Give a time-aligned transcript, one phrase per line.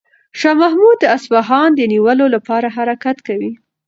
[0.39, 3.51] شاه محمود د اصفهان د نیولو لپاره حرکت کوي.